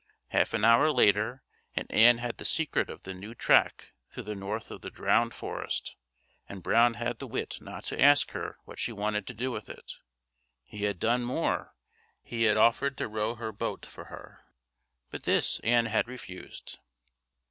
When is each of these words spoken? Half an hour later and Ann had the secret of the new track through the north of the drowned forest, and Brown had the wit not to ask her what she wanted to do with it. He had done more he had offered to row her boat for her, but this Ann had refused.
Half 0.29 0.55
an 0.55 0.65
hour 0.65 0.91
later 0.91 1.43
and 1.75 1.85
Ann 1.91 2.17
had 2.17 2.37
the 2.37 2.43
secret 2.43 2.89
of 2.89 3.03
the 3.03 3.13
new 3.13 3.35
track 3.35 3.91
through 4.09 4.23
the 4.23 4.33
north 4.33 4.71
of 4.71 4.81
the 4.81 4.89
drowned 4.89 5.31
forest, 5.35 5.95
and 6.49 6.63
Brown 6.63 6.95
had 6.95 7.19
the 7.19 7.27
wit 7.27 7.59
not 7.61 7.83
to 7.83 8.01
ask 8.01 8.31
her 8.31 8.57
what 8.65 8.79
she 8.79 8.91
wanted 8.91 9.27
to 9.27 9.35
do 9.35 9.51
with 9.51 9.69
it. 9.69 9.97
He 10.63 10.85
had 10.85 10.99
done 10.99 11.21
more 11.21 11.75
he 12.23 12.45
had 12.45 12.57
offered 12.57 12.97
to 12.97 13.07
row 13.07 13.35
her 13.35 13.51
boat 13.51 13.85
for 13.85 14.05
her, 14.05 14.43
but 15.11 15.21
this 15.21 15.59
Ann 15.59 15.85
had 15.85 16.07
refused. 16.07 16.79